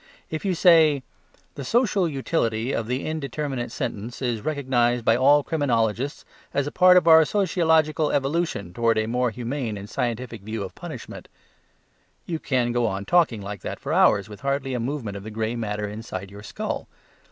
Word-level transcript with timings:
If 0.31 0.43
you 0.43 0.55
say 0.55 1.03
"The 1.53 1.63
social 1.63 2.09
utility 2.09 2.71
of 2.71 2.87
the 2.87 3.05
indeterminate 3.05 3.71
sentence 3.71 4.19
is 4.19 4.41
recognized 4.41 5.05
by 5.05 5.15
all 5.15 5.43
criminologists 5.43 6.25
as 6.55 6.65
a 6.65 6.71
part 6.71 6.97
of 6.97 7.07
our 7.07 7.23
sociological 7.23 8.11
evolution 8.11 8.73
towards 8.73 8.99
a 8.99 9.05
more 9.05 9.29
humane 9.29 9.77
and 9.77 9.87
scientific 9.87 10.41
view 10.41 10.63
of 10.63 10.73
punishment," 10.73 11.27
you 12.25 12.39
can 12.39 12.71
go 12.71 12.87
on 12.87 13.05
talking 13.05 13.41
like 13.43 13.61
that 13.61 13.79
for 13.79 13.93
hours 13.93 14.27
with 14.27 14.39
hardly 14.41 14.73
a 14.73 14.79
movement 14.79 15.17
of 15.17 15.23
the 15.23 15.29
gray 15.29 15.55
matter 15.55 15.87
inside 15.87 16.31
your 16.31 16.41
skull. 16.41 16.87